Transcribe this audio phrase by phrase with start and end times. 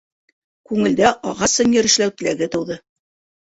[0.71, 2.81] Күңелдә ағас сынйыр эшләү теләге тыуҙы.